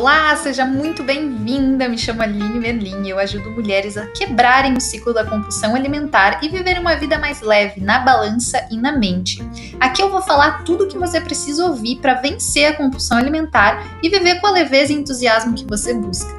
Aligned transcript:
Olá, 0.00 0.34
seja 0.34 0.64
muito 0.64 1.02
bem-vinda. 1.02 1.86
Me 1.86 1.98
chamo 1.98 2.22
Aline 2.22 2.58
Merlin 2.58 3.02
e 3.04 3.10
eu 3.10 3.18
ajudo 3.18 3.50
mulheres 3.50 3.98
a 3.98 4.06
quebrarem 4.06 4.72
o 4.72 4.80
ciclo 4.80 5.12
da 5.12 5.26
compulsão 5.26 5.74
alimentar 5.76 6.42
e 6.42 6.48
viver 6.48 6.78
uma 6.78 6.96
vida 6.96 7.18
mais 7.18 7.42
leve 7.42 7.82
na 7.82 7.98
balança 7.98 8.66
e 8.70 8.78
na 8.78 8.92
mente. 8.92 9.46
Aqui 9.78 10.00
eu 10.00 10.10
vou 10.10 10.22
falar 10.22 10.64
tudo 10.64 10.84
o 10.84 10.88
que 10.88 10.96
você 10.96 11.20
precisa 11.20 11.66
ouvir 11.66 11.96
para 11.96 12.14
vencer 12.14 12.64
a 12.64 12.72
compulsão 12.72 13.18
alimentar 13.18 13.98
e 14.02 14.08
viver 14.08 14.40
com 14.40 14.46
a 14.46 14.52
leveza 14.52 14.90
e 14.90 14.96
entusiasmo 14.96 15.54
que 15.54 15.66
você 15.66 15.92
busca. 15.92 16.34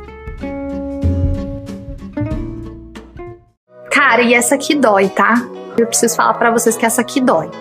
Cara, 3.91 4.23
e 4.23 4.33
essa 4.33 4.55
aqui 4.55 4.73
dói, 4.73 5.07
tá? 5.07 5.35
Eu 5.77 5.85
preciso 5.85 6.15
falar 6.15 6.33
para 6.33 6.49
vocês 6.49 6.75
que 6.75 6.85
essa 6.87 7.01
aqui 7.01 7.21
dói. 7.21 7.51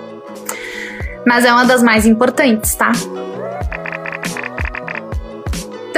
Mas 1.26 1.44
é 1.44 1.52
uma 1.52 1.66
das 1.66 1.82
mais 1.82 2.06
importantes, 2.06 2.74
tá? 2.74 2.92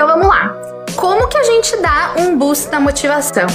Então 0.03 0.19
vamos 0.19 0.27
lá. 0.27 0.53
Como 0.97 1.29
que 1.29 1.39
a 1.39 1.45
gente 1.45 1.77
dá 1.77 2.15
um 2.19 2.37
boost 2.37 2.69
na 2.73 2.81
motivação? 2.81 3.47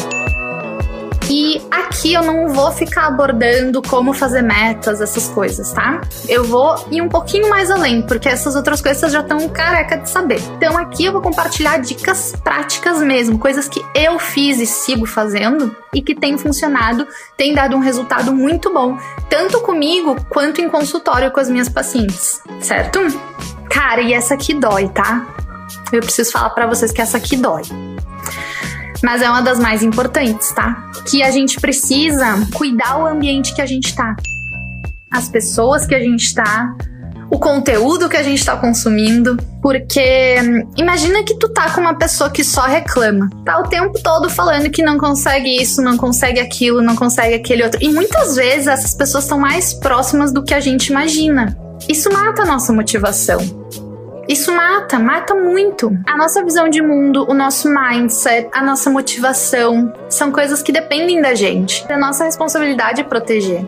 E 1.30 1.62
aqui 1.70 2.14
eu 2.14 2.22
não 2.22 2.48
vou 2.48 2.72
ficar 2.72 3.08
abordando 3.08 3.82
como 3.82 4.14
fazer 4.14 4.42
metas, 4.42 5.02
essas 5.02 5.28
coisas, 5.28 5.74
tá? 5.74 6.00
Eu 6.26 6.46
vou 6.46 6.88
ir 6.90 7.02
um 7.02 7.10
pouquinho 7.10 7.50
mais 7.50 7.70
além, 7.70 8.02
porque 8.02 8.30
essas 8.30 8.56
outras 8.56 8.82
coisas 8.82 9.12
já 9.12 9.20
estão 9.20 9.50
careca 9.50 9.98
de 9.98 10.10
saber. 10.10 10.42
Então 10.56 10.78
aqui 10.78 11.04
eu 11.04 11.12
vou 11.12 11.22
compartilhar 11.22 11.80
dicas 11.80 12.34
práticas 12.42 13.00
mesmo, 13.00 13.38
coisas 13.38 13.68
que 13.68 13.84
eu 13.94 14.18
fiz 14.18 14.58
e 14.62 14.66
sigo 14.66 15.06
fazendo 15.06 15.76
e 15.94 16.02
que 16.02 16.16
tem 16.16 16.38
funcionado, 16.38 17.06
tem 17.36 17.54
dado 17.54 17.76
um 17.76 17.82
resultado 17.82 18.34
muito 18.34 18.74
bom, 18.74 18.98
tanto 19.30 19.60
comigo 19.60 20.16
quanto 20.30 20.62
em 20.62 20.70
consultório 20.70 21.30
com 21.30 21.42
as 21.42 21.50
minhas 21.50 21.68
pacientes, 21.68 22.42
certo? 22.62 23.02
Cara, 23.70 24.00
e 24.00 24.14
essa 24.14 24.36
aqui 24.36 24.54
dói, 24.54 24.88
tá? 24.88 25.28
Eu 25.92 26.02
preciso 26.02 26.32
falar 26.32 26.50
para 26.52 26.68
vocês 26.68 26.92
que 26.92 27.02
essa 27.02 27.18
aqui 27.18 27.36
dói. 27.36 27.64
Mas 29.04 29.22
é 29.22 29.30
uma 29.30 29.42
das 29.42 29.60
mais 29.60 29.84
importantes, 29.84 30.52
tá? 30.52 30.90
Que 31.06 31.22
a 31.22 31.32
gente 31.32 31.60
precisa 31.60 32.26
cuidar 32.54 32.98
o 32.98 33.06
ambiente 33.06 33.54
que 33.54 33.62
a 33.62 33.66
gente 33.66 33.96
tá. 33.96 34.16
As 35.12 35.30
pessoas 35.30 35.86
que 35.86 35.96
a 35.96 36.00
gente 36.00 36.34
tá, 36.34 36.76
o 37.30 37.38
conteúdo 37.38 38.10
que 38.10 38.18
a 38.18 38.24
gente 38.24 38.44
tá 38.44 38.58
consumindo, 38.58 39.38
porque 39.62 40.36
imagina 40.76 41.24
que 41.24 41.36
tu 41.36 41.50
tá 41.50 41.70
com 41.72 41.82
uma 41.82 41.96
pessoa 41.96 42.30
que 42.30 42.44
só 42.44 42.64
reclama, 42.64 43.30
tá 43.46 43.60
o 43.60 43.64
tempo 43.64 44.02
todo 44.02 44.30
falando 44.30 44.70
que 44.70 44.82
não 44.82 44.98
consegue 44.98 45.62
isso, 45.62 45.82
não 45.82 45.98
consegue 45.98 46.40
aquilo, 46.40 46.82
não 46.82 46.96
consegue 46.96 47.36
aquele 47.36 47.64
outro. 47.64 47.80
E 47.82 47.90
muitas 47.90 48.36
vezes 48.36 48.68
essas 48.68 48.94
pessoas 48.94 49.26
estão 49.26 49.40
mais 49.40 49.74
próximas 49.74 50.34
do 50.34 50.44
que 50.44 50.54
a 50.54 50.60
gente 50.60 50.88
imagina. 50.88 51.58
Isso 51.88 52.12
mata 52.12 52.42
a 52.42 52.46
nossa 52.46 52.74
motivação. 52.74 53.40
Isso 54.28 54.52
mata, 54.54 55.00
mata 55.00 55.34
muito. 55.34 55.98
A 56.06 56.18
nossa 56.18 56.44
visão 56.44 56.68
de 56.68 56.82
mundo, 56.82 57.26
o 57.30 57.34
nosso 57.34 57.70
mindset, 57.70 58.50
a 58.52 58.62
nossa 58.62 58.90
motivação 58.90 59.94
são 60.10 60.32
coisas 60.32 60.62
que 60.62 60.72
dependem 60.72 61.22
da 61.22 61.34
gente. 61.34 61.86
É 61.88 61.96
nossa 61.96 62.26
responsabilidade 62.26 63.04
proteger. 63.06 63.66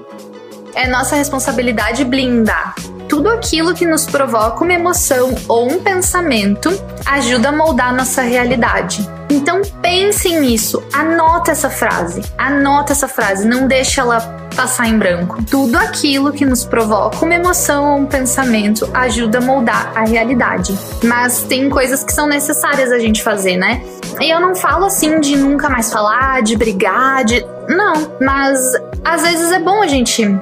É 0.75 0.87
nossa 0.87 1.15
responsabilidade 1.15 2.03
blindar. 2.03 2.75
Tudo 3.07 3.29
aquilo 3.29 3.73
que 3.73 3.85
nos 3.85 4.05
provoca 4.05 4.63
uma 4.63 4.73
emoção 4.73 5.33
ou 5.47 5.71
um 5.71 5.79
pensamento 5.79 6.69
ajuda 7.05 7.49
a 7.49 7.51
moldar 7.51 7.95
nossa 7.95 8.21
realidade. 8.21 9.09
Então 9.29 9.61
pensem 9.81 10.41
nisso, 10.41 10.83
anota 10.93 11.51
essa 11.51 11.69
frase, 11.69 12.21
anota 12.37 12.93
essa 12.93 13.07
frase, 13.07 13.47
não 13.47 13.67
deixa 13.67 14.01
ela 14.01 14.19
passar 14.59 14.89
em 14.89 14.97
branco. 14.97 15.41
Tudo 15.49 15.77
aquilo 15.77 16.33
que 16.33 16.45
nos 16.45 16.65
provoca 16.65 17.23
uma 17.23 17.33
emoção 17.33 17.93
ou 17.93 17.99
um 17.99 18.05
pensamento 18.05 18.89
ajuda 18.93 19.37
a 19.37 19.41
moldar 19.41 19.93
a 19.95 20.03
realidade. 20.03 20.77
Mas 21.01 21.43
tem 21.43 21.69
coisas 21.69 22.03
que 22.03 22.11
são 22.11 22.27
necessárias 22.27 22.91
a 22.91 22.99
gente 22.99 23.23
fazer, 23.23 23.55
né? 23.55 23.81
E 24.19 24.29
eu 24.29 24.41
não 24.41 24.53
falo 24.53 24.83
assim 24.83 25.21
de 25.21 25.37
nunca 25.37 25.69
mais 25.69 25.93
falar, 25.93 26.41
de 26.41 26.57
brigar, 26.57 27.23
de. 27.23 27.41
Não, 27.69 28.17
mas 28.19 28.59
às 29.05 29.21
vezes 29.21 29.49
é 29.49 29.59
bom 29.59 29.81
a 29.81 29.87
gente 29.87 30.37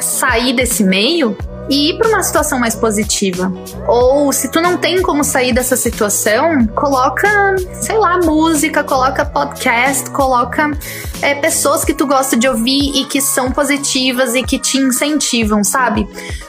sair 0.00 0.52
desse 0.52 0.82
meio 0.82 1.36
e 1.68 1.90
ir 1.90 1.98
para 1.98 2.08
uma 2.08 2.22
situação 2.22 2.58
mais 2.58 2.74
positiva. 2.74 3.52
Ou 3.86 4.32
se 4.32 4.50
tu 4.50 4.60
não 4.60 4.76
tem 4.76 5.02
como 5.02 5.24
sair 5.24 5.52
dessa 5.52 5.76
situação, 5.76 6.66
coloca, 6.68 7.28
sei 7.80 7.96
lá, 7.98 8.18
música, 8.18 8.84
coloca 8.84 9.24
podcast, 9.24 10.10
coloca 10.10 10.70
é, 11.22 11.34
pessoas 11.34 11.84
que 11.84 11.94
tu 11.94 12.06
gosta 12.06 12.36
de 12.36 12.48
ouvir 12.48 13.00
e 13.00 13.04
que 13.04 13.20
são 13.20 13.50
positivas 13.50 14.34
e 14.34 14.42
que 14.42 14.58
te 14.58 14.78
incentivam, 14.78 15.64
sabe? 15.64 16.06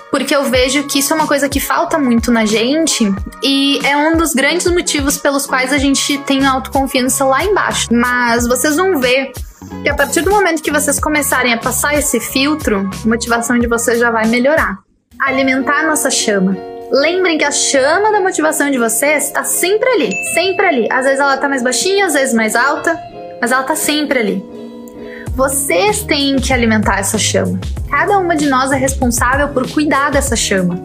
Porque 0.10 0.36
eu 0.36 0.44
vejo 0.46 0.84
que 0.84 1.00
isso 1.00 1.14
é 1.14 1.16
uma 1.16 1.28
coisa 1.28 1.50
que 1.50 1.60
falta 1.60 1.98
muito 1.98 2.32
na 2.32 2.46
gente 2.46 3.14
e 3.44 3.80
é 3.86 3.98
um 3.98 4.16
dos 4.16 4.34
grandes 4.34 4.66
motivos 4.68 5.18
pelos 5.18 5.46
quais 5.46 5.74
a 5.74 5.78
gente 5.78 6.18
tem 6.20 6.46
autoconfiança 6.46 7.26
lá 7.26 7.44
embaixo. 7.44 7.88
Mas 7.92 8.48
vocês 8.48 8.76
vão 8.76 9.00
ver 9.00 9.32
que 9.84 9.90
a 9.90 9.96
partir 9.96 10.22
do 10.22 10.32
momento 10.32 10.64
que 10.64 10.72
vocês 10.72 11.00
começarem 11.00 11.54
a 11.54 11.58
passar 11.58 11.94
esse 11.96 12.20
filtro, 12.20 12.90
a 13.04 13.08
motivação 13.08 13.60
de 13.60 13.68
vocês 13.68 14.00
já 14.00 14.10
vai 14.10 14.26
melhorar 14.28 14.87
alimentar 15.20 15.82
a 15.82 15.88
nossa 15.88 16.10
chama. 16.10 16.58
Lembrem 16.92 17.38
que 17.38 17.44
a 17.44 17.52
chama 17.52 18.12
da 18.12 18.22
motivação 18.22 18.72
de 18.72 18.78
vocês 18.78 19.26
está 19.26 19.44
sempre 19.44 19.90
ali, 19.90 20.12
sempre 20.34 20.66
ali. 20.66 20.88
Às 20.92 21.06
vezes 21.06 21.20
ela 21.20 21.36
está 21.36 21.50
mais 21.50 21.62
baixinha, 21.62 22.06
às 22.06 22.14
vezes 22.14 22.34
mais 22.34 22.56
alta, 22.56 22.98
mas 23.42 23.52
ela 23.52 23.62
está 23.62 23.76
sempre 23.76 24.20
ali. 24.20 24.46
Vocês 25.36 26.02
têm 26.04 26.38
que 26.38 26.54
alimentar 26.54 27.00
essa 27.00 27.18
chama. 27.18 27.60
Cada 27.90 28.18
uma 28.18 28.36
de 28.36 28.48
nós 28.48 28.72
é 28.72 28.76
responsável 28.76 29.50
por 29.50 29.70
cuidar 29.70 30.12
dessa 30.12 30.36
chama. 30.36 30.82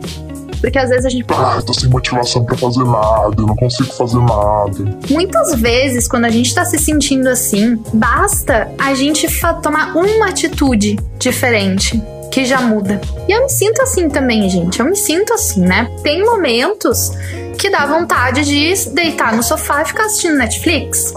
Porque 0.61 0.79
às 0.79 0.91
vezes 0.91 1.07
a 1.07 1.09
gente. 1.09 1.25
Ah, 1.31 1.61
tô 1.65 1.75
sem 1.75 1.89
motivação 1.89 2.45
para 2.45 2.57
fazer 2.57 2.85
nada, 2.85 3.35
eu 3.37 3.47
não 3.47 3.57
consigo 3.57 3.93
fazer 3.93 4.19
nada. 4.19 4.99
Muitas 5.11 5.61
vezes, 5.61 6.07
quando 6.07 6.25
a 6.25 6.31
gente 6.31 6.55
tá 6.55 6.65
se 6.65 6.79
sentindo 6.79 7.29
assim, 7.29 7.83
basta 7.93 8.71
a 8.79 8.95
gente 8.95 9.27
tomar 9.61 9.97
uma 9.97 10.29
atitude 10.29 10.97
diferente 11.19 12.01
que 12.33 12.47
já 12.47 12.63
muda. 12.63 12.99
E 13.29 13.33
eu 13.33 13.43
me 13.43 13.51
sinto 13.51 13.83
assim 13.83 14.09
também, 14.09 14.49
gente. 14.49 14.81
Eu 14.81 14.87
me 14.87 14.97
sinto 14.97 15.35
assim, 15.35 15.61
né? 15.61 15.89
Tem 16.03 16.25
momentos 16.25 17.13
que 17.59 17.69
dá 17.69 17.85
vontade 17.85 18.43
de 18.45 18.91
deitar 18.91 19.37
no 19.37 19.43
sofá 19.43 19.83
e 19.83 19.85
ficar 19.85 20.07
assistindo 20.07 20.39
Netflix. 20.39 21.13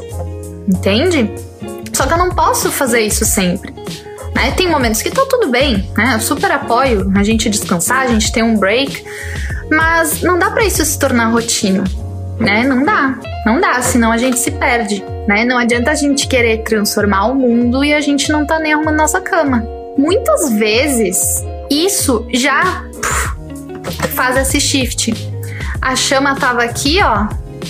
Entende? 0.67 1.31
Só 1.93 2.05
que 2.05 2.13
eu 2.13 2.17
não 2.17 2.29
posso 2.29 2.69
fazer 2.69 2.99
isso 2.99 3.23
sempre. 3.23 3.73
Né? 4.35 4.51
Tem 4.57 4.69
momentos 4.69 5.01
que 5.01 5.09
tá 5.09 5.25
tudo 5.29 5.47
bem, 5.47 5.89
né? 5.97 6.15
Eu 6.15 6.19
super 6.19 6.51
apoio 6.51 7.09
a 7.15 7.23
gente 7.23 7.49
descansar, 7.49 8.01
a 8.01 8.07
gente 8.07 8.33
ter 8.33 8.43
um 8.43 8.57
break, 8.57 9.05
mas 9.71 10.21
não 10.21 10.37
dá 10.37 10.51
para 10.51 10.65
isso 10.65 10.83
se 10.83 10.99
tornar 10.99 11.27
rotina, 11.27 11.85
né? 12.37 12.65
Não 12.65 12.83
dá, 12.83 13.17
não 13.45 13.61
dá, 13.61 13.81
senão 13.81 14.11
a 14.11 14.17
gente 14.17 14.37
se 14.37 14.51
perde, 14.51 15.01
né? 15.25 15.45
Não 15.45 15.57
adianta 15.57 15.91
a 15.91 15.95
gente 15.95 16.27
querer 16.27 16.63
transformar 16.63 17.27
o 17.27 17.35
mundo 17.35 17.85
e 17.85 17.93
a 17.93 18.01
gente 18.01 18.29
não 18.29 18.45
tá 18.45 18.59
nem 18.59 18.73
arrumando 18.73 18.97
nossa 18.97 19.21
cama, 19.21 19.65
muitas 19.97 20.51
vezes 20.51 21.43
isso 21.69 22.25
já 22.33 22.85
faz 24.13 24.37
esse 24.37 24.59
shift. 24.59 25.13
A 25.81 25.95
chama 25.95 26.35
tava 26.35 26.63
aqui, 26.63 26.99
ó, 27.01 27.27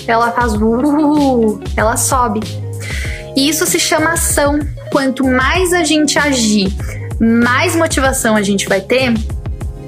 ela 0.08 0.32
faz 0.32 0.54
uh, 0.54 1.60
ela 1.76 1.98
sobe. 1.98 2.42
E 3.36 3.50
isso 3.50 3.66
se 3.66 3.80
chama 3.80 4.14
ação. 4.14 4.60
Quanto 4.92 5.26
mais 5.26 5.74
a 5.74 5.84
gente 5.84 6.18
agir, 6.18 6.72
mais 7.20 7.76
motivação 7.76 8.36
a 8.36 8.42
gente 8.42 8.68
vai 8.68 8.80
ter. 8.80 9.14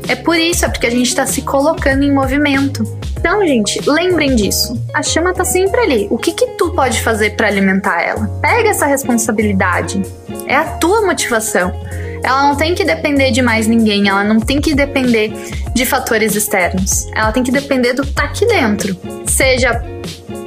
É 0.07 0.15
por 0.15 0.37
isso, 0.37 0.65
é 0.65 0.69
porque 0.69 0.87
a 0.87 0.91
gente 0.91 1.07
está 1.07 1.25
se 1.25 1.41
colocando 1.41 2.03
em 2.03 2.13
movimento. 2.13 2.83
Então, 3.17 3.45
gente, 3.45 3.81
lembrem 3.89 4.35
disso. 4.35 4.81
A 4.93 5.01
chama 5.01 5.33
tá 5.33 5.43
sempre 5.43 5.81
ali. 5.81 6.07
O 6.09 6.17
que 6.17 6.31
que 6.31 6.45
tu 6.57 6.71
pode 6.71 7.01
fazer 7.01 7.35
para 7.35 7.47
alimentar 7.47 8.01
ela? 8.01 8.27
Pega 8.41 8.69
essa 8.69 8.85
responsabilidade. 8.85 10.01
É 10.45 10.55
a 10.55 10.63
tua 10.63 11.01
motivação. 11.01 11.73
Ela 12.23 12.43
não 12.43 12.55
tem 12.55 12.75
que 12.75 12.83
depender 12.83 13.31
de 13.31 13.41
mais 13.41 13.67
ninguém, 13.67 14.07
ela 14.07 14.23
não 14.23 14.39
tem 14.39 14.59
que 14.59 14.73
depender 14.73 15.31
de 15.73 15.85
fatores 15.85 16.35
externos. 16.35 17.07
Ela 17.13 17.31
tem 17.31 17.43
que 17.43 17.51
depender 17.51 17.93
do 17.93 18.03
que 18.03 18.13
tá 18.13 18.23
aqui 18.23 18.45
dentro. 18.45 18.97
Seja 19.25 19.81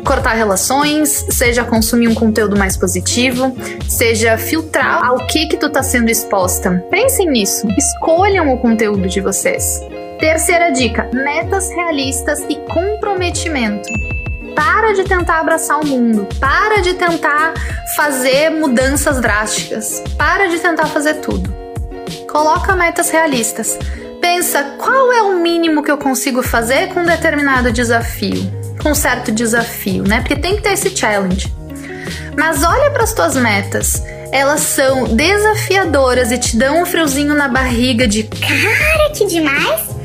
cortar 0.05 0.33
relações, 0.33 1.27
seja 1.31 1.65
consumir 1.65 2.09
um 2.09 2.15
conteúdo 2.15 2.59
mais 2.59 2.77
positivo, 2.77 3.57
seja 3.89 4.37
filtrar 4.37 5.05
ao 5.05 5.27
que 5.27 5.47
que 5.47 5.57
tu 5.57 5.71
tá 5.71 5.83
sendo 5.83 6.11
exposta. 6.11 6.85
Pensem 6.91 7.31
nisso. 7.31 7.67
Escolham 7.79 8.53
o 8.53 8.59
conteúdo 8.59 9.09
de 9.09 9.21
vocês. 9.21 9.81
Terceira 10.19 10.71
dica: 10.71 11.09
metas 11.13 11.71
realistas 11.71 12.41
e 12.49 12.57
comprometimento. 12.73 13.89
Para 14.55 14.93
de 14.93 15.05
tentar 15.05 15.41
abraçar 15.41 15.81
o 15.81 15.87
mundo. 15.87 16.27
Para 16.39 16.81
de 16.81 16.95
tentar 16.95 17.55
fazer 17.97 18.51
mudanças 18.51 19.21
drásticas. 19.21 20.03
Para 20.17 20.49
de 20.49 20.59
tentar 20.59 20.87
fazer 20.87 21.15
tudo. 21.15 21.53
Coloca 22.31 22.75
metas 22.75 23.11
realistas. 23.11 23.79
Pensa 24.21 24.63
qual 24.79 25.13
é 25.13 25.23
o 25.23 25.41
mínimo 25.41 25.83
que 25.83 25.91
eu 25.91 25.99
consigo 25.99 26.43
fazer 26.43 26.89
com 26.89 27.01
um 27.01 27.07
determinado 27.07 27.73
desafio, 27.73 28.51
com 28.83 28.91
um 28.91 28.95
certo 28.95 29.33
desafio, 29.33 30.05
né? 30.07 30.21
Porque 30.21 30.37
tem 30.37 30.57
que 30.57 30.63
ter 30.63 30.73
esse 30.73 30.95
challenge. 30.95 31.53
Mas 32.37 32.63
olha 32.63 32.91
para 32.91 33.05
as 33.05 33.13
tuas 33.13 33.37
metas. 33.37 34.03
Elas 34.33 34.61
são 34.61 35.05
desafiadoras 35.05 36.31
e 36.31 36.39
te 36.39 36.57
dão 36.57 36.83
um 36.83 36.87
friozinho 36.87 37.35
na 37.35 37.49
barriga 37.49 38.07
de 38.07 38.25
cara, 38.25 39.11
que 39.13 39.27
demais 39.27 40.00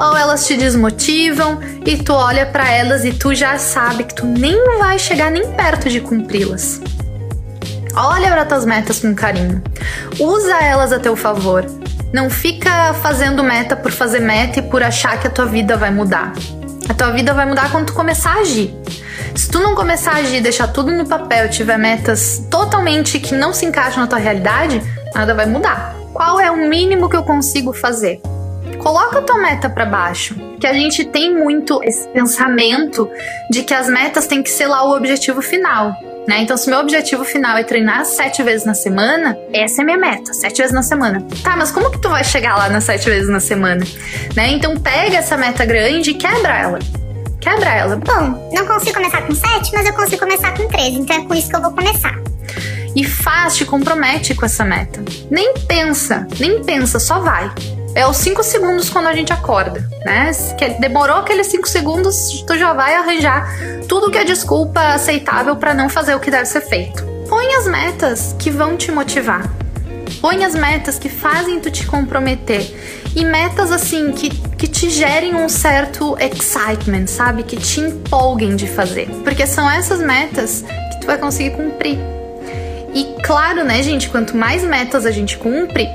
ou 0.00 0.16
elas 0.16 0.46
te 0.46 0.56
desmotivam 0.56 1.60
e 1.84 1.98
tu 1.98 2.14
olha 2.14 2.46
para 2.46 2.70
elas 2.70 3.04
e 3.04 3.12
tu 3.12 3.34
já 3.34 3.58
sabe 3.58 4.04
que 4.04 4.14
tu 4.14 4.24
nem 4.24 4.78
vai 4.78 4.98
chegar 4.98 5.30
nem 5.30 5.52
perto 5.52 5.90
de 5.90 6.00
cumpri-las. 6.00 6.80
Olha 7.94 8.30
para 8.30 8.46
tuas 8.46 8.64
metas 8.64 9.00
com 9.00 9.14
carinho. 9.14 9.62
Usa 10.18 10.56
elas 10.56 10.90
a 10.90 10.98
teu 10.98 11.14
favor. 11.14 11.66
Não 12.14 12.30
fica 12.30 12.94
fazendo 12.94 13.44
meta 13.44 13.76
por 13.76 13.92
fazer 13.92 14.20
meta 14.20 14.60
e 14.60 14.62
por 14.62 14.82
achar 14.82 15.20
que 15.20 15.26
a 15.26 15.30
tua 15.30 15.44
vida 15.44 15.76
vai 15.76 15.90
mudar. 15.90 16.32
A 16.88 16.94
tua 16.94 17.10
vida 17.10 17.34
vai 17.34 17.44
mudar 17.44 17.70
quando 17.70 17.88
tu 17.88 17.92
começar 17.92 18.36
a 18.36 18.40
agir. 18.40 18.74
Se 19.34 19.50
tu 19.50 19.60
não 19.60 19.74
começar 19.74 20.12
a 20.12 20.16
agir, 20.16 20.40
deixar 20.40 20.68
tudo 20.68 20.90
no 20.90 21.06
papel, 21.06 21.50
tiver 21.50 21.78
metas 21.78 22.42
totalmente 22.50 23.20
que 23.20 23.34
não 23.34 23.52
se 23.52 23.66
encaixam 23.66 24.00
na 24.00 24.06
tua 24.06 24.18
realidade, 24.18 24.82
nada 25.14 25.34
vai 25.34 25.46
mudar. 25.46 25.94
Qual 26.12 26.40
é 26.40 26.50
o 26.50 26.56
mínimo 26.68 27.08
que 27.08 27.16
eu 27.16 27.22
consigo 27.22 27.72
fazer? 27.72 28.20
Coloca 28.82 29.18
a 29.18 29.22
tua 29.22 29.36
meta 29.36 29.68
para 29.68 29.84
baixo. 29.84 30.34
Que 30.58 30.66
a 30.66 30.72
gente 30.72 31.04
tem 31.04 31.34
muito 31.34 31.82
esse 31.84 32.08
pensamento 32.08 33.08
de 33.50 33.62
que 33.62 33.74
as 33.74 33.88
metas 33.88 34.26
têm 34.26 34.42
que 34.42 34.50
ser 34.50 34.66
lá 34.66 34.84
o 34.84 34.96
objetivo 34.96 35.42
final. 35.42 35.94
Né? 36.26 36.42
Então, 36.42 36.56
se 36.56 36.68
meu 36.68 36.78
objetivo 36.78 37.24
final 37.24 37.56
é 37.56 37.62
treinar 37.62 38.04
sete 38.04 38.42
vezes 38.42 38.64
na 38.64 38.74
semana, 38.74 39.36
essa 39.52 39.82
é 39.82 39.84
minha 39.84 39.98
meta, 39.98 40.32
sete 40.32 40.58
vezes 40.58 40.72
na 40.72 40.82
semana. 40.82 41.26
Tá, 41.42 41.56
mas 41.56 41.70
como 41.70 41.90
que 41.90 41.98
tu 41.98 42.08
vai 42.08 42.24
chegar 42.24 42.56
lá 42.56 42.68
nas 42.68 42.84
sete 42.84 43.08
vezes 43.08 43.28
na 43.28 43.40
semana? 43.40 43.84
Né? 44.34 44.48
Então, 44.52 44.74
pega 44.76 45.18
essa 45.18 45.36
meta 45.36 45.64
grande 45.64 46.10
e 46.10 46.14
quebra 46.14 46.58
ela. 46.58 46.78
Quebra 47.40 47.70
ela. 47.70 47.96
Bom, 47.96 48.50
não 48.52 48.66
consigo 48.66 48.94
começar 48.94 49.22
com 49.22 49.34
sete, 49.34 49.72
mas 49.74 49.86
eu 49.86 49.92
consigo 49.94 50.20
começar 50.20 50.56
com 50.56 50.68
três, 50.68 50.94
então 50.94 51.16
é 51.16 51.24
com 51.24 51.34
isso 51.34 51.48
que 51.48 51.56
eu 51.56 51.62
vou 51.62 51.72
começar. 51.72 52.14
E 52.94 53.04
faz, 53.04 53.56
te 53.56 53.64
compromete 53.64 54.34
com 54.34 54.44
essa 54.44 54.64
meta. 54.64 55.02
Nem 55.30 55.54
pensa, 55.66 56.26
nem 56.38 56.62
pensa, 56.62 56.98
só 56.98 57.20
vai 57.20 57.50
é 57.94 58.06
os 58.06 58.16
5 58.18 58.42
segundos 58.42 58.88
quando 58.88 59.06
a 59.06 59.14
gente 59.14 59.32
acorda, 59.32 59.86
né? 60.04 60.30
Demorou 60.78 61.16
aqueles 61.16 61.48
5 61.48 61.68
segundos, 61.68 62.44
tu 62.46 62.56
já 62.56 62.72
vai 62.72 62.94
arranjar 62.94 63.52
tudo 63.88 64.10
que 64.10 64.18
é 64.18 64.24
desculpa 64.24 64.80
aceitável 64.94 65.56
para 65.56 65.74
não 65.74 65.88
fazer 65.88 66.14
o 66.14 66.20
que 66.20 66.30
deve 66.30 66.46
ser 66.46 66.60
feito. 66.60 67.04
Põe 67.28 67.54
as 67.54 67.66
metas 67.66 68.34
que 68.38 68.50
vão 68.50 68.76
te 68.76 68.92
motivar. 68.92 69.50
Põe 70.20 70.44
as 70.44 70.54
metas 70.54 70.98
que 70.98 71.08
fazem 71.08 71.60
tu 71.60 71.70
te 71.70 71.86
comprometer. 71.86 72.74
E 73.14 73.24
metas 73.24 73.72
assim 73.72 74.12
que, 74.12 74.30
que 74.30 74.68
te 74.68 74.90
gerem 74.90 75.34
um 75.34 75.48
certo 75.48 76.16
excitement, 76.18 77.06
sabe? 77.06 77.42
Que 77.42 77.56
te 77.56 77.80
empolguem 77.80 78.54
de 78.54 78.68
fazer. 78.68 79.08
Porque 79.24 79.46
são 79.46 79.68
essas 79.68 80.00
metas 80.00 80.64
que 80.92 81.00
tu 81.00 81.06
vai 81.06 81.18
conseguir 81.18 81.50
cumprir. 81.50 81.98
E 82.94 83.16
claro, 83.22 83.64
né, 83.64 83.82
gente, 83.82 84.08
quanto 84.08 84.36
mais 84.36 84.62
metas 84.62 85.06
a 85.06 85.10
gente 85.10 85.38
cumpre, 85.38 85.88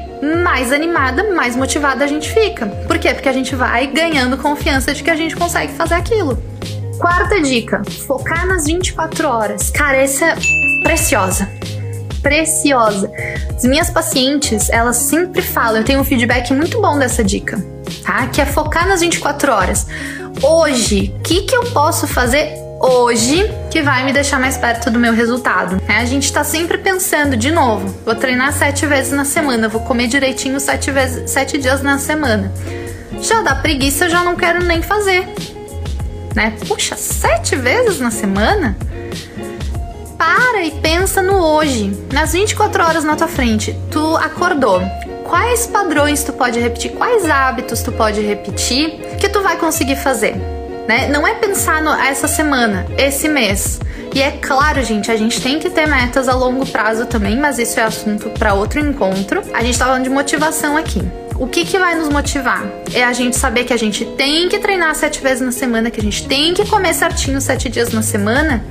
mais 0.44 0.72
animada, 0.72 1.34
mais 1.34 1.56
motivada 1.56 2.04
a 2.04 2.08
gente 2.08 2.32
fica. 2.32 2.66
Por 2.66 2.98
quê? 2.98 3.14
Porque 3.14 3.30
a 3.30 3.34
gente 3.34 3.56
vai 3.56 3.88
ganhando 3.88 4.38
confiança 4.38 4.94
de 4.94 5.04
que 5.04 5.10
a 5.10 5.16
gente 5.16 5.36
consegue 5.36 5.74
fazer 5.74 5.96
aquilo. 5.96 6.42
Quarta 6.98 7.42
dica: 7.42 7.82
focar 8.08 8.48
nas 8.48 8.66
24 8.66 9.28
horas. 9.28 9.70
Cara, 9.70 9.98
essa 9.98 10.26
é 10.26 10.36
preciosa. 10.84 11.50
Preciosa. 12.22 13.12
As 13.56 13.64
minhas 13.64 13.90
pacientes, 13.90 14.70
elas 14.70 14.98
sempre 14.98 15.42
falam, 15.42 15.78
eu 15.78 15.84
tenho 15.84 16.00
um 16.00 16.04
feedback 16.04 16.52
muito 16.54 16.82
bom 16.82 16.98
dessa 16.98 17.24
dica, 17.24 17.64
tá? 18.04 18.28
Que 18.28 18.42
é 18.42 18.46
focar 18.46 18.88
nas 18.88 19.02
24 19.02 19.52
horas. 19.52 19.88
Hoje, 20.42 21.14
o 21.18 21.22
que, 21.22 21.44
que 21.44 21.56
eu 21.56 21.64
posso 21.66 22.08
fazer 22.08 22.65
hoje 22.86 23.52
que 23.72 23.82
vai 23.82 24.06
me 24.06 24.14
deixar 24.14 24.40
mais 24.40 24.58
perto 24.58 24.90
do 24.92 25.00
meu 25.00 25.14
resultado. 25.14 25.82
É, 25.88 25.98
a 25.98 26.06
gente 26.06 26.32
tá 26.32 26.44
sempre 26.44 26.78
pensando, 26.78 27.36
de 27.36 27.52
novo, 27.52 27.94
vou 28.06 28.16
treinar 28.16 28.54
sete 28.54 28.86
vezes 28.86 29.12
na 29.12 29.26
semana, 29.26 29.68
vou 29.68 29.82
comer 29.82 30.08
direitinho 30.08 30.60
sete, 30.60 30.92
vezes, 30.92 31.30
sete 31.30 31.58
dias 31.58 31.82
na 31.82 31.98
semana. 31.98 32.52
Já 33.22 33.42
dá 33.42 33.56
preguiça, 33.56 34.10
já 34.10 34.24
não 34.24 34.36
quero 34.36 34.64
nem 34.64 34.82
fazer. 34.82 35.28
Né? 36.36 36.54
Puxa, 36.68 36.96
sete 36.96 37.56
vezes 37.56 38.00
na 38.00 38.12
semana? 38.12 38.78
Para 40.18 40.64
e 40.64 40.72
pensa 40.72 41.22
no 41.22 41.36
hoje, 41.36 41.92
nas 42.14 42.34
24 42.34 42.84
horas 42.84 43.04
na 43.04 43.16
tua 43.16 43.28
frente. 43.28 43.76
Tu 43.92 44.16
acordou. 44.18 44.82
Quais 45.24 45.66
padrões 45.66 46.24
tu 46.24 46.32
pode 46.32 46.60
repetir? 46.60 46.92
Quais 46.92 47.26
hábitos 47.26 47.82
tu 47.82 47.92
pode 47.92 48.22
repetir 48.22 49.18
que 49.20 49.28
tu 49.28 49.42
vai 49.42 49.58
conseguir 49.58 49.96
fazer? 49.96 50.55
Né? 50.88 51.08
Não 51.08 51.28
é 51.28 51.34
pensar 51.36 51.82
no, 51.82 51.92
essa 51.94 52.28
semana, 52.28 52.86
esse 52.98 53.28
mês. 53.28 53.80
E 54.14 54.22
é 54.22 54.32
claro, 54.32 54.82
gente, 54.84 55.12
a 55.12 55.18
gente 55.18 55.42
tem 55.42 55.60
que 55.60 55.70
ter 55.70 55.88
metas 55.88 56.30
a 56.30 56.34
longo 56.34 56.66
prazo 56.66 57.06
também, 57.06 57.38
mas 57.38 57.60
isso 57.60 57.80
é 57.80 57.84
assunto 57.84 58.30
para 58.30 58.54
outro 58.54 58.80
encontro. 58.80 59.42
A 59.54 59.62
gente 59.64 59.78
tá 59.78 59.86
falando 59.86 60.04
de 60.04 60.10
motivação 60.10 60.78
aqui. 60.78 61.02
O 61.38 61.48
que, 61.48 61.66
que 61.66 61.78
vai 61.78 61.96
nos 61.96 62.08
motivar? 62.08 62.64
É 62.94 63.04
a 63.04 63.12
gente 63.12 63.36
saber 63.36 63.66
que 63.66 63.74
a 63.74 63.78
gente 63.78 64.06
tem 64.06 64.48
que 64.48 64.58
treinar 64.58 64.96
sete 64.96 65.22
vezes 65.22 65.42
na 65.42 65.52
semana, 65.52 65.92
que 65.92 66.00
a 66.00 66.04
gente 66.04 66.26
tem 66.26 66.54
que 66.54 66.66
comer 66.66 66.94
certinho 66.94 67.42
sete 67.42 67.68
dias 67.68 67.92
na 67.92 68.02
semana? 68.02 68.64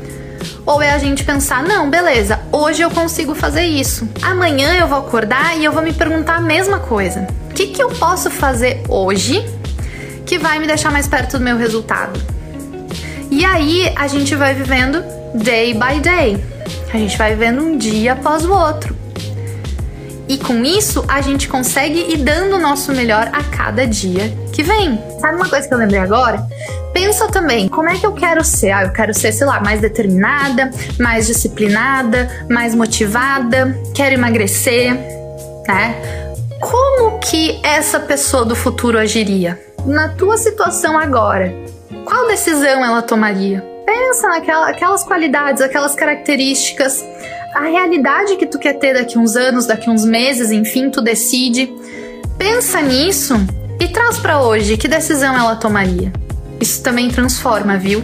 Ou 0.65 0.81
é 0.81 0.93
a 0.93 0.99
gente 0.99 1.25
pensar, 1.25 1.63
não, 1.63 1.91
beleza, 1.91 2.41
hoje 2.51 2.81
eu 2.81 2.91
consigo 2.91 3.35
fazer 3.35 3.65
isso. 3.67 4.09
Amanhã 4.23 4.75
eu 4.79 4.87
vou 4.87 4.99
acordar 4.99 5.59
e 5.59 5.65
eu 5.65 5.73
vou 5.73 5.83
me 5.83 5.93
perguntar 5.93 6.37
a 6.37 6.41
mesma 6.41 6.79
coisa. 6.79 7.27
O 7.51 7.55
que, 7.55 7.67
que 7.67 7.83
eu 7.83 7.91
posso 7.91 8.31
fazer 8.31 8.83
hoje 8.89 9.45
que 10.35 10.39
vai 10.39 10.59
me 10.59 10.67
deixar 10.67 10.91
mais 10.91 11.07
perto 11.07 11.39
do 11.39 11.45
meu 11.45 11.57
resultado. 11.57 12.21
E 13.31 13.45
aí 13.45 13.93
a 13.95 14.09
gente 14.09 14.35
vai 14.35 14.53
vivendo 14.53 15.01
day 15.33 15.73
by 15.75 16.01
day. 16.01 16.45
A 16.93 16.97
gente 16.97 17.17
vai 17.17 17.31
vivendo 17.31 17.63
um 17.63 17.79
dia 17.79 18.15
após 18.15 18.45
o 18.45 18.53
outro. 18.53 18.97
E 20.29 20.37
com 20.37 20.65
isso 20.65 21.05
a 21.07 21.21
gente 21.21 21.47
consegue 21.47 22.13
ir 22.13 22.17
dando 22.17 22.57
o 22.57 22.61
nosso 22.61 22.91
melhor 22.93 23.31
a 23.33 23.45
cada 23.45 23.87
dia 23.87 24.37
que 24.53 24.65
vem. 24.65 25.01
Sabe 25.21 25.37
uma 25.37 25.49
coisa 25.49 25.69
que 25.69 25.73
eu 25.73 25.79
lembrei 25.79 26.01
agora? 26.01 26.45
Pensa 26.93 27.29
também, 27.29 27.69
como 27.69 27.89
é 27.89 27.97
que 27.97 28.05
eu 28.05 28.13
quero 28.13 28.43
ser? 28.43 28.73
Ah, 28.73 28.83
eu 28.83 28.93
quero 28.93 29.15
ser, 29.15 29.31
sei 29.31 29.47
lá, 29.47 29.61
mais 29.61 29.81
determinada, 29.81 30.73
mais 30.99 31.29
disciplinada, 31.29 32.29
mais 32.51 32.75
motivada, 32.75 33.81
quero 33.95 34.15
emagrecer, 34.15 34.95
né? 35.69 35.95
Como 36.61 37.21
que 37.21 37.61
essa 37.63 38.01
pessoa 38.01 38.45
do 38.45 38.57
futuro 38.57 38.99
agiria? 38.99 39.74
Na 39.87 40.09
tua 40.09 40.37
situação 40.37 40.99
agora, 40.99 41.55
qual 42.05 42.27
decisão 42.27 42.85
ela 42.85 43.03
tomaria? 43.03 43.65
Pensa 43.85 44.29
naquelas 44.29 45.05
qualidades, 45.05 45.63
aquelas 45.63 45.95
características, 45.95 47.05
a 47.55 47.63
realidade 47.63 48.37
que 48.37 48.47
tu 48.47 48.59
quer 48.59 48.75
ter 48.75 48.95
daqui 48.95 49.19
uns 49.19 49.37
anos, 49.37 49.67
daqui 49.67 49.89
uns 49.89 50.05
meses, 50.05 50.51
enfim, 50.51 50.91
tu 50.91 51.01
decide. 51.01 51.73
Pensa 52.39 52.81
nisso 52.81 53.35
e 53.79 53.87
traz 53.89 54.19
para 54.19 54.41
hoje 54.41 54.77
que 54.77 54.89
decisão 54.89 55.37
ela 55.37 55.57
tomaria. 55.57 56.13
Isso 56.61 56.83
também 56.83 57.11
transforma, 57.11 57.77
viu? 57.77 58.03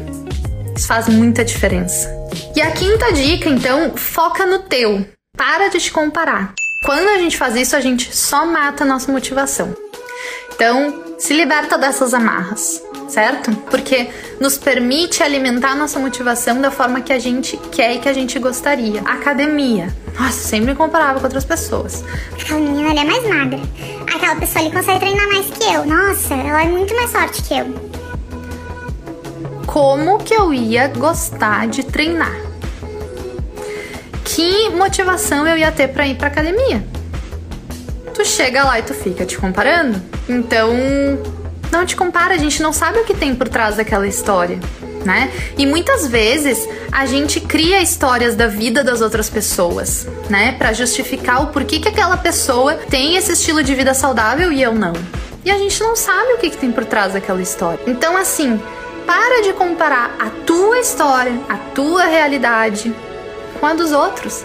Isso 0.77 0.87
faz 0.87 1.09
muita 1.09 1.45
diferença. 1.45 2.09
E 2.55 2.61
a 2.61 2.71
quinta 2.71 3.13
dica, 3.13 3.49
então, 3.49 3.97
foca 3.97 4.47
no 4.47 4.61
teu. 4.61 5.05
Para 5.37 5.69
de 5.69 5.79
te 5.79 5.91
comparar. 5.91 6.53
Quando 6.85 7.09
a 7.09 7.19
gente 7.19 7.37
faz 7.37 7.57
isso, 7.57 7.75
a 7.75 7.81
gente 7.81 8.15
só 8.15 8.47
mata 8.47 8.85
a 8.85 8.87
nossa 8.87 9.11
motivação. 9.11 9.75
Então, 10.55 11.10
se 11.21 11.35
liberta 11.35 11.77
dessas 11.77 12.15
amarras, 12.15 12.83
certo? 13.07 13.53
Porque 13.71 14.09
nos 14.41 14.57
permite 14.57 15.23
alimentar 15.23 15.77
nossa 15.77 15.99
motivação 15.99 16.61
da 16.63 16.71
forma 16.71 17.03
que 17.03 17.13
a 17.13 17.19
gente 17.19 17.59
quer 17.71 17.95
e 17.95 17.99
que 17.99 18.09
a 18.09 18.13
gente 18.15 18.39
gostaria. 18.39 19.03
Academia. 19.03 19.95
Nossa, 20.19 20.49
sempre 20.49 20.69
me 20.69 20.75
comparava 20.75 21.21
com 21.21 21.27
outras 21.27 21.45
pessoas. 21.45 22.03
A 22.51 22.55
menina 22.55 22.91
ali 22.91 22.99
é 23.01 23.05
mais 23.05 23.29
magra. 23.29 23.61
Aquela 24.13 24.35
pessoa 24.37 24.65
ali 24.65 24.75
consegue 24.75 24.99
treinar 24.99 25.29
mais 25.29 25.47
que 25.51 25.63
eu. 25.63 25.85
Nossa, 25.85 26.35
ela 26.35 26.63
é 26.63 26.67
muito 26.67 26.97
mais 26.97 27.13
forte 27.13 27.43
que 27.43 27.55
eu. 27.55 27.91
Como 29.67 30.19
que 30.19 30.35
eu 30.35 30.55
ia 30.55 30.89
gostar 30.89 31.69
de 31.69 31.85
treinar? 31.85 32.35
Que 34.25 34.71
motivação 34.71 35.47
eu 35.47 35.59
ia 35.59 35.71
ter 35.71 35.89
para 35.89 36.07
ir 36.07 36.17
para 36.17 36.29
academia? 36.29 36.83
tu 38.21 38.25
chega 38.27 38.65
lá 38.65 38.79
e 38.79 38.83
tu 38.83 38.93
fica 38.93 39.25
te 39.25 39.39
comparando. 39.39 40.10
Então, 40.31 40.73
não 41.73 41.85
te 41.85 41.97
compara, 41.97 42.35
a 42.35 42.39
gente 42.39 42.63
não 42.63 42.73
sabe 42.73 43.01
o 43.01 43.05
que 43.05 43.15
tem 43.15 43.35
por 43.35 43.49
trás 43.49 43.77
daquela 43.77 44.07
história. 44.07 44.61
Né? 45.05 45.33
E 45.57 45.67
muitas 45.67 46.07
vezes 46.07 46.69
a 46.93 47.05
gente 47.07 47.41
cria 47.41 47.83
histórias 47.83 48.37
da 48.37 48.47
vida 48.47 48.85
das 48.85 49.01
outras 49.01 49.31
pessoas, 49.31 50.07
né, 50.29 50.53
para 50.59 50.75
justificar 50.75 51.43
o 51.43 51.47
porquê 51.47 51.79
que 51.79 51.89
aquela 51.89 52.19
pessoa 52.19 52.75
tem 52.75 53.17
esse 53.17 53.33
estilo 53.33 53.63
de 53.63 53.75
vida 53.75 53.95
saudável 53.95 54.53
e 54.53 54.63
eu 54.63 54.75
não. 54.75 54.93
E 55.43 55.51
a 55.51 55.57
gente 55.57 55.83
não 55.83 55.97
sabe 55.97 56.35
o 56.35 56.39
que, 56.39 56.51
que 56.51 56.59
tem 56.59 56.71
por 56.71 56.85
trás 56.85 57.15
daquela 57.15 57.41
história. 57.41 57.81
Então, 57.87 58.15
assim, 58.15 58.61
para 59.07 59.43
de 59.43 59.55
comparar 59.55 60.15
a 60.21 60.29
tua 60.45 60.79
história, 60.81 61.33
a 61.49 61.57
tua 61.75 62.05
realidade 62.05 62.95
com 63.59 63.67
a 63.67 63.73
dos 63.73 63.91
outros. 63.91 64.45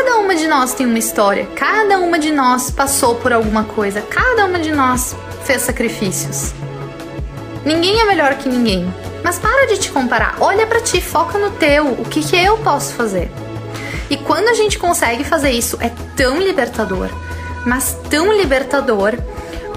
Cada 0.00 0.16
uma 0.16 0.34
de 0.34 0.46
nós 0.46 0.72
tem 0.72 0.86
uma 0.86 0.98
história, 0.98 1.46
cada 1.54 1.98
uma 1.98 2.18
de 2.18 2.32
nós 2.32 2.70
passou 2.70 3.16
por 3.16 3.34
alguma 3.34 3.64
coisa, 3.64 4.00
cada 4.00 4.46
uma 4.46 4.58
de 4.58 4.72
nós 4.72 5.14
fez 5.44 5.60
sacrifícios. 5.60 6.54
Ninguém 7.66 8.00
é 8.00 8.06
melhor 8.06 8.34
que 8.36 8.48
ninguém. 8.48 8.90
Mas 9.22 9.38
para 9.38 9.66
de 9.66 9.76
te 9.76 9.92
comparar, 9.92 10.38
olha 10.40 10.66
para 10.66 10.80
ti, 10.80 11.02
foca 11.02 11.36
no 11.36 11.50
teu, 11.50 11.88
o 11.88 12.04
que, 12.06 12.22
que 12.22 12.34
eu 12.34 12.56
posso 12.56 12.94
fazer. 12.94 13.30
E 14.08 14.16
quando 14.16 14.48
a 14.48 14.54
gente 14.54 14.78
consegue 14.78 15.22
fazer 15.22 15.50
isso, 15.50 15.76
é 15.82 15.90
tão 16.16 16.38
libertador, 16.38 17.10
mas 17.66 17.94
tão 18.08 18.32
libertador, 18.32 19.18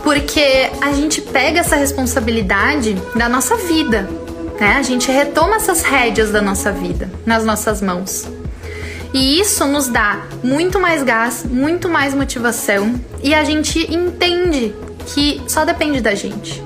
Porque 0.03 0.72
a 0.82 0.94
gente 0.94 1.22
pega 1.22 1.60
essa 1.60 1.75
responsabilidade 1.75 2.94
da 3.13 3.27
nossa 3.27 3.58
vida, 3.58 4.10
né? 4.58 4.77
A 4.77 4.82
gente 4.82 5.12
retoma 5.12 5.58
essas 5.58 5.82
rédeas 5.82 6.32
da 6.32 6.42
nossa 6.42 6.72
vida 6.72 7.12
nas 7.25 7.44
nossas 7.44 7.82
mãos. 7.82 8.25
E 9.13 9.39
isso 9.39 9.65
nos 9.67 9.88
dá 9.88 10.25
muito 10.43 10.79
mais 10.79 11.03
gás, 11.03 11.46
muito 11.48 11.88
mais 11.88 12.15
motivação 12.15 13.00
e 13.22 13.36
a 13.36 13.43
gente 13.43 13.79
entende 13.93 14.74
que 15.05 15.39
só 15.48 15.63
depende 15.63 16.01
da 16.01 16.15
gente. 16.15 16.63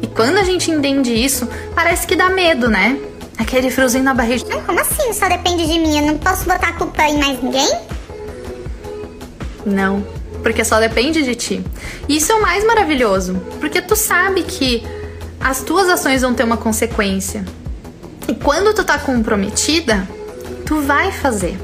E 0.00 0.06
quando 0.06 0.36
a 0.36 0.44
gente 0.44 0.70
entende 0.70 1.12
isso, 1.12 1.48
parece 1.74 2.06
que 2.06 2.14
dá 2.14 2.30
medo, 2.30 2.68
né? 2.68 2.96
Aquele 3.36 3.68
friozinho 3.68 4.04
na 4.04 4.14
barriga. 4.14 4.60
Como 4.60 4.80
assim 4.80 5.12
só 5.12 5.28
depende 5.28 5.66
de 5.66 5.78
mim? 5.78 5.98
Eu 5.98 6.06
não 6.06 6.18
posso 6.18 6.44
botar 6.44 6.68
a 6.68 6.72
culpa 6.74 7.02
em 7.02 7.18
mais 7.18 7.42
ninguém? 7.42 7.68
Não, 9.66 10.06
porque 10.40 10.64
só 10.64 10.78
depende 10.78 11.24
de 11.24 11.34
ti. 11.34 11.64
E 12.08 12.16
isso 12.16 12.30
é 12.30 12.34
o 12.36 12.42
mais 12.42 12.64
maravilhoso, 12.64 13.34
porque 13.58 13.80
tu 13.82 13.96
sabe 13.96 14.44
que 14.44 14.84
as 15.40 15.62
tuas 15.62 15.88
ações 15.88 16.22
vão 16.22 16.32
ter 16.32 16.44
uma 16.44 16.56
consequência. 16.56 17.44
E 18.28 18.34
quando 18.34 18.72
tu 18.72 18.84
tá 18.84 18.98
comprometida, 18.98 20.08
tu 20.64 20.80
vai 20.80 21.12
fazer. 21.12 21.56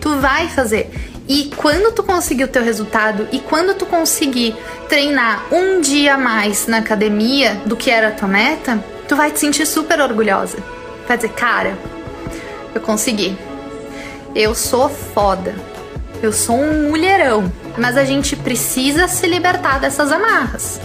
Tu 0.00 0.16
vai 0.18 0.48
fazer. 0.48 0.90
E 1.26 1.50
quando 1.56 1.94
tu 1.94 2.02
conseguir 2.02 2.44
o 2.44 2.48
teu 2.48 2.62
resultado 2.62 3.26
e 3.32 3.38
quando 3.38 3.74
tu 3.74 3.86
conseguir 3.86 4.54
treinar 4.88 5.46
um 5.50 5.80
dia 5.80 6.18
mais 6.18 6.66
na 6.66 6.78
academia 6.78 7.54
do 7.64 7.76
que 7.76 7.90
era 7.90 8.08
a 8.08 8.12
tua 8.12 8.28
meta, 8.28 8.82
tu 9.08 9.16
vai 9.16 9.30
te 9.30 9.40
sentir 9.40 9.66
super 9.66 10.00
orgulhosa. 10.00 10.58
Vai 11.08 11.16
dizer, 11.16 11.30
cara, 11.30 11.78
eu 12.74 12.80
consegui. 12.80 13.36
Eu 14.34 14.54
sou 14.54 14.88
foda. 14.88 15.54
Eu 16.22 16.32
sou 16.32 16.56
um 16.56 16.90
mulherão. 16.90 17.50
Mas 17.78 17.96
a 17.96 18.04
gente 18.04 18.36
precisa 18.36 19.08
se 19.08 19.26
libertar 19.26 19.80
dessas 19.80 20.12
amarras. 20.12 20.80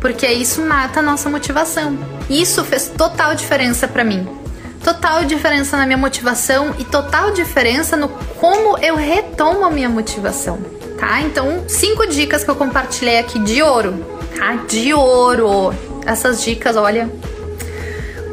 Porque 0.00 0.26
isso 0.26 0.60
mata 0.60 1.00
a 1.00 1.02
nossa 1.02 1.30
motivação. 1.30 1.98
Isso 2.28 2.62
fez 2.62 2.88
total 2.88 3.34
diferença 3.34 3.88
para 3.88 4.04
mim 4.04 4.43
total 4.84 5.24
diferença 5.24 5.78
na 5.78 5.86
minha 5.86 5.96
motivação 5.96 6.74
e 6.78 6.84
total 6.84 7.30
diferença 7.32 7.96
no 7.96 8.08
como 8.08 8.76
eu 8.78 8.94
retomo 8.94 9.64
a 9.64 9.70
minha 9.70 9.88
motivação, 9.88 10.58
tá? 10.98 11.22
Então, 11.22 11.64
cinco 11.66 12.06
dicas 12.06 12.44
que 12.44 12.50
eu 12.50 12.54
compartilhei 12.54 13.18
aqui 13.18 13.38
de 13.38 13.62
ouro, 13.62 14.04
tá? 14.38 14.54
De 14.68 14.92
ouro. 14.92 15.74
Essas 16.06 16.44
dicas, 16.44 16.76
olha, 16.76 17.10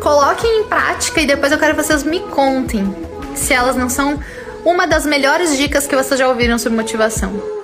coloquem 0.02 0.60
em 0.60 0.64
prática 0.66 1.22
e 1.22 1.26
depois 1.26 1.54
eu 1.54 1.58
quero 1.58 1.74
que 1.74 1.82
vocês 1.82 2.04
me 2.04 2.20
contem 2.20 2.94
se 3.34 3.54
elas 3.54 3.78
não 3.78 3.88
são 3.88 4.20
uma 4.66 4.86
das 4.86 5.06
melhores 5.06 5.58
dicas 5.58 5.88
que 5.88 5.96
vocês 5.96 6.20
já 6.20 6.28
ouviram 6.28 6.60
sobre 6.60 6.78
motivação. 6.78 7.61